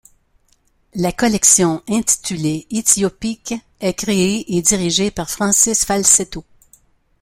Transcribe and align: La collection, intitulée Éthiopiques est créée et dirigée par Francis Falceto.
La 0.95 1.11
collection, 1.11 1.83
intitulée 1.87 2.65
Éthiopiques 2.71 3.53
est 3.79 3.93
créée 3.93 4.57
et 4.57 4.61
dirigée 4.63 5.11
par 5.11 5.29
Francis 5.29 5.85
Falceto. 5.85 6.43